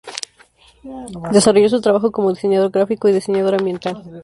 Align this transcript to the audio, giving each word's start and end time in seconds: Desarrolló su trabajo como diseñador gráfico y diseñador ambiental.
Desarrolló 1.31 1.69
su 1.69 1.79
trabajo 1.79 2.09
como 2.11 2.33
diseñador 2.33 2.71
gráfico 2.71 3.07
y 3.07 3.13
diseñador 3.13 3.53
ambiental. 3.53 4.01